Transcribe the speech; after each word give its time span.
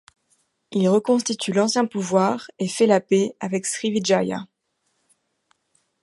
Il 0.71 0.89
reconstitue 0.89 1.53
l'ancien 1.53 1.85
pouvoir 1.85 2.49
et 2.57 2.67
fait 2.67 2.87
la 2.87 3.01
paix 3.01 3.35
avec 3.39 3.67
Sriwijaya. 3.67 4.47